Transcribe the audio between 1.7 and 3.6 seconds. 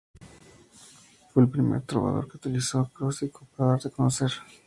trovador que utilizó el acróstico